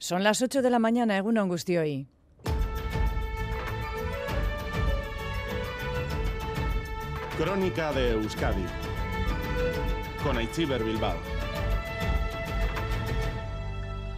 [0.00, 2.06] Son las 8 de la mañana, Egun hoy.
[7.36, 8.64] Crónica de Euskadi
[10.22, 11.16] con Aichiber Bilbao.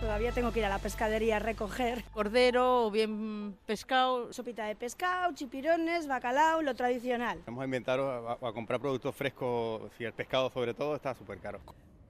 [0.00, 4.32] Todavía tengo que ir a la pescadería a recoger cordero o bien pescado.
[4.32, 7.40] sopita de pescado, chipirones, bacalao, lo tradicional.
[7.46, 11.60] Hemos inventado a, a comprar productos frescos, si el pescado sobre todo está súper caro.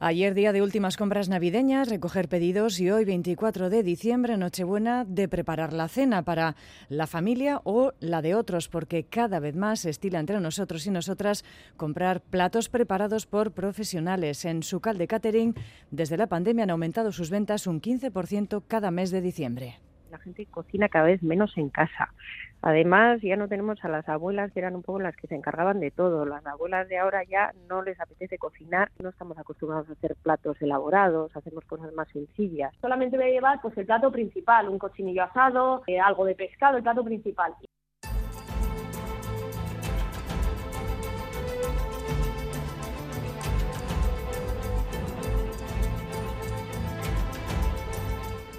[0.01, 5.27] Ayer día de últimas compras navideñas, recoger pedidos y hoy 24 de diciembre, Nochebuena, de
[5.27, 6.55] preparar la cena para
[6.89, 10.93] la familia o la de otros, porque cada vez más se estila entre nosotros y
[10.93, 11.45] nosotras
[11.77, 14.45] comprar platos preparados por profesionales.
[14.45, 15.57] En su de catering,
[15.91, 19.81] desde la pandemia han aumentado sus ventas un 15% cada mes de diciembre
[20.11, 22.13] la gente cocina cada vez menos en casa.
[22.63, 25.81] Además, ya no tenemos a las abuelas que eran un poco las que se encargaban
[25.81, 26.25] de todo.
[26.25, 30.61] Las abuelas de ahora ya no les apetece cocinar, no estamos acostumbrados a hacer platos
[30.61, 32.73] elaborados, hacemos cosas más sencillas.
[32.81, 36.77] Solamente voy a llevar pues el plato principal, un cochinillo asado, eh, algo de pescado,
[36.77, 37.55] el plato principal.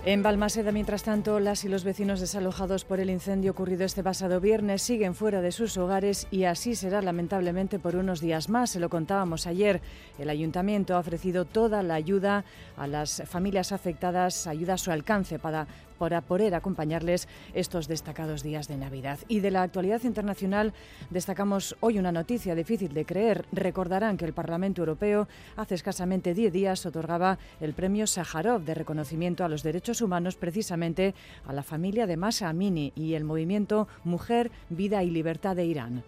[0.05, 4.39] En Balmaseda, mientras tanto, las y los vecinos desalojados por el incendio ocurrido este pasado
[4.39, 8.69] viernes siguen fuera de sus hogares y así será lamentablemente por unos días más.
[8.69, 9.81] Se lo contábamos ayer.
[10.17, 12.45] El ayuntamiento ha ofrecido toda la ayuda
[12.77, 15.67] a las familias afectadas, ayuda a su alcance para
[15.99, 19.19] para poder acompañarles estos destacados días de Navidad.
[19.27, 20.73] Y de la actualidad internacional
[21.11, 23.45] destacamos hoy una noticia difícil de creer.
[23.51, 25.27] Recordarán que el Parlamento Europeo
[25.57, 31.15] hace escasamente 10 días otorgaba el premio Sájarov de reconocimiento a los derechos humanos precisamente
[31.45, 36.03] a la familia de Masa Amini y el movimiento Mujer, Vida y Libertad de Irán.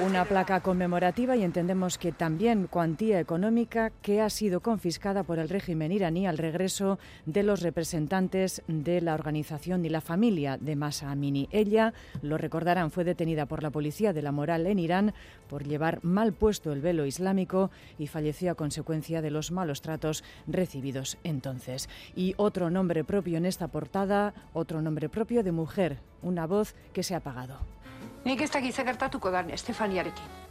[0.00, 5.48] Una placa conmemorativa y entendemos que también cuantía económica que ha sido confiscada por el
[5.48, 11.10] régimen iraní al regreso de los representantes de la organización y la familia de Masa
[11.10, 11.48] Amini.
[11.50, 15.14] Ella, lo recordarán, fue detenida por la policía de la moral en Irán
[15.48, 20.22] por llevar mal puesto el velo islámico y falleció a consecuencia de los malos tratos
[20.46, 21.88] recibidos entonces.
[22.14, 27.02] Y otro nombre propio en esta portada, otro nombre propio de mujer, una voz que
[27.02, 27.58] se ha apagado.
[28.26, 30.46] Nik ez gertatuko dan Estefaniarekin.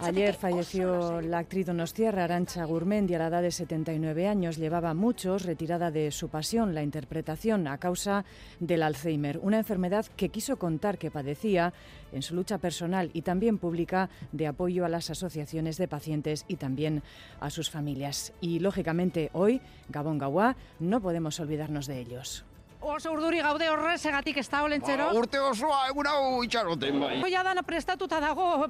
[0.00, 4.56] Ayer falleció la actriz donostiarra Arancha Gurmendi a la edad de 79 años.
[4.56, 8.24] Llevaba muchos retirada de su pasión, la interpretación, a causa
[8.58, 11.72] del Alzheimer, una enfermedad que quiso contar que padecía
[12.10, 16.56] en su lucha personal y también pública de apoyo a las asociaciones de pacientes y
[16.56, 17.04] también
[17.38, 18.32] a sus familias.
[18.40, 22.44] Y lógicamente hoy, Gabón Gauá, no podemos olvidarnos de ellos.
[22.80, 25.08] Oso urduri gaude horrezegatik ez da olentzero.
[25.10, 27.14] Ba, urte osoa egun hau itxaroten bai.
[27.24, 28.66] Hoia dana prestatuta dago.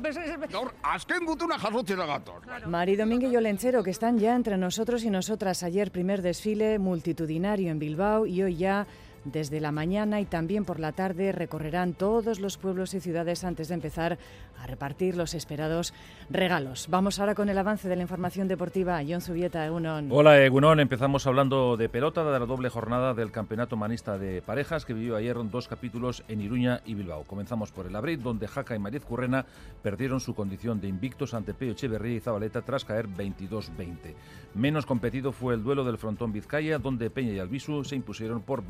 [0.53, 2.41] Gaur, azken gutuna jasotzera gator.
[2.43, 2.69] Claro.
[2.69, 5.63] Mari Domingue y Olentzero, que están ya entre nosotros y nosotras.
[5.63, 8.87] Ayer primer desfile multitudinario en Bilbao y hoy ya
[9.33, 13.69] desde la mañana y también por la tarde recorrerán todos los pueblos y ciudades antes
[13.69, 14.19] de empezar
[14.61, 15.95] a repartir los esperados
[16.31, 16.89] regalos.
[16.91, 19.01] Vamos ahora con el avance de la información deportiva.
[19.09, 20.09] John Zubieta, Egunon.
[20.11, 20.81] Hola, Egunon.
[20.81, 25.17] Empezamos hablando de pelota, de la doble jornada del Campeonato Manista de Parejas que vivió
[25.17, 27.25] ayer dos capítulos en Iruña y Bilbao.
[27.25, 29.47] Comenzamos por el Abril, donde Jaca y Mariz Currena
[29.83, 34.15] perdieron su condición de invictos ante Peo Echeverría y Zabaleta tras caer 22-20.
[34.55, 38.67] Menos competido fue el duelo del frontón Vizcaya, donde Peña y Albisu se impusieron por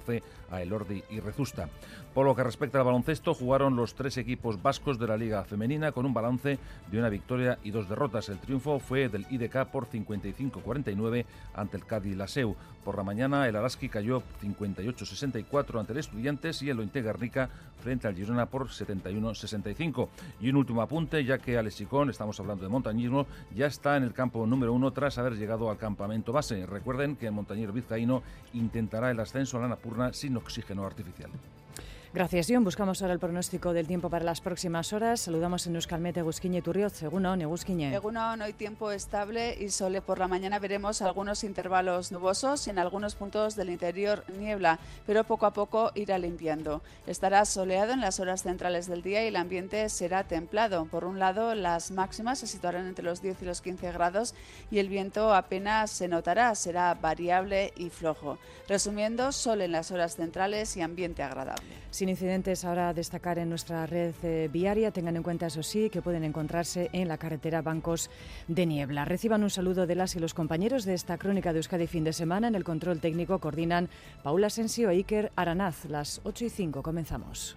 [0.00, 1.68] 22 12 a Elordi y Rezusta.
[2.14, 5.92] Por lo que respecta al baloncesto, jugaron los tres equipos vascos de la Liga Femenina
[5.92, 6.58] con un balance
[6.90, 8.28] de una victoria y dos derrotas.
[8.28, 11.24] El triunfo fue del IDK por 55-49
[11.54, 12.56] ante el Cádiz Laseu.
[12.84, 17.50] Por la mañana, el Araski cayó 58-64 ante el Estudiantes y el Ointe Garnica
[17.82, 20.08] frente al Girona por 71-65.
[20.40, 24.12] Y un último apunte, ya que Alexicón, estamos hablando de montañismo, ya está en el
[24.12, 26.64] campo número uno tras haber llegado al campamento base.
[26.64, 28.22] Recuerden que el montañero vizcaíno
[28.54, 31.30] intentará el ascenso a la Napurna sin oxígeno artificial.
[32.14, 32.64] Gracias, John.
[32.64, 35.20] Buscamos ahora el pronóstico del tiempo para las próximas horas.
[35.20, 37.02] Saludamos en Euskalmet, Egusquiñe y Turrioz.
[37.02, 37.94] Egunon, Egusquiñe.
[37.94, 42.78] Egunon, hoy tiempo estable y sole por la mañana veremos algunos intervalos nubosos y en
[42.78, 46.80] algunos puntos del interior niebla, pero poco a poco irá limpiando.
[47.06, 50.86] Estará soleado en las horas centrales del día y el ambiente será templado.
[50.86, 54.34] Por un lado, las máximas se situarán entre los 10 y los 15 grados
[54.70, 58.38] y el viento apenas se notará, será variable y flojo.
[58.68, 61.66] Resumiendo, sol en las horas centrales y ambiente agradable
[62.02, 64.90] incidentes ahora a destacar en nuestra red eh, viaria.
[64.90, 68.10] Tengan en cuenta, eso sí, que pueden encontrarse en la carretera Bancos
[68.48, 69.04] de Niebla.
[69.04, 72.12] Reciban un saludo de las y los compañeros de esta crónica de Euskadi fin de
[72.12, 72.48] semana.
[72.48, 73.88] En el control técnico coordinan
[74.22, 75.84] Paula Sensio e Iker Aranaz.
[75.86, 77.56] Las 8 y 5 comenzamos.